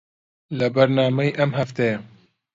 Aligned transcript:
لە 0.57 0.67
بەرنامەی 0.75 1.35
ئەم 1.37 1.51
هەفتەیە 1.59 1.97